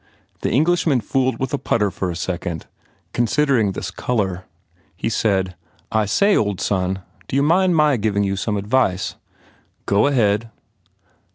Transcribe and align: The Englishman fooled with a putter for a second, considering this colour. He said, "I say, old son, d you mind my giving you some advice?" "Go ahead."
The 0.41 0.49
Englishman 0.49 0.99
fooled 1.01 1.37
with 1.37 1.53
a 1.53 1.59
putter 1.59 1.91
for 1.91 2.09
a 2.09 2.15
second, 2.15 2.65
considering 3.13 3.73
this 3.73 3.91
colour. 3.91 4.45
He 4.95 5.09
said, 5.09 5.53
"I 5.91 6.07
say, 6.07 6.35
old 6.35 6.59
son, 6.59 7.03
d 7.27 7.35
you 7.37 7.43
mind 7.43 7.75
my 7.75 7.97
giving 7.97 8.23
you 8.23 8.35
some 8.35 8.57
advice?" 8.57 9.13
"Go 9.85 10.07
ahead." 10.07 10.49